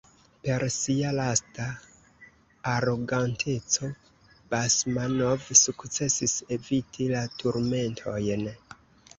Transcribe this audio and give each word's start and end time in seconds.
Per 0.45 0.63
sia 0.75 1.09
lasta 1.17 1.65
aroganteco 2.71 3.89
Basmanov 4.55 5.45
sukcesis 5.61 6.37
eviti 6.57 7.09
la 7.17 7.23
turmentojn. 7.37 8.51